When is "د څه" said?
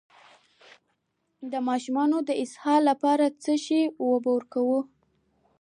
3.29-3.53